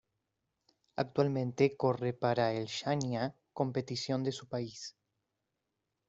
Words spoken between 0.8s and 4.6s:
Actualmente corre para el Shania Competición de su